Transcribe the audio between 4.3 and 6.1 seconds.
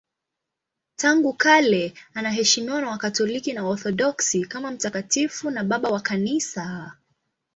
kama mtakatifu na Baba wa